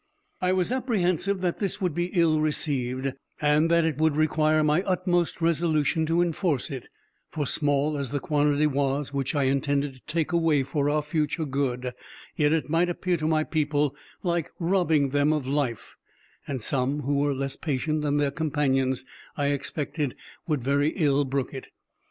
[0.41, 4.81] I was apprehensive that this would be ill received, and that it would require my
[4.81, 6.87] utmost resolution to enforce it;
[7.29, 11.45] for small as the quantity was which I intended to take away for our future
[11.45, 11.93] good,
[12.35, 15.95] yet it might appear to my people like robbing them of life;
[16.47, 19.05] and some, who were less patient than their companions,
[19.37, 20.15] I expected
[20.47, 21.67] would very ill brook it.